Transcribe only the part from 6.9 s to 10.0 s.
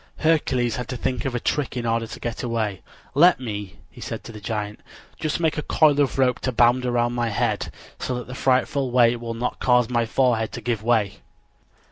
my head, so that the frightful weight will not cause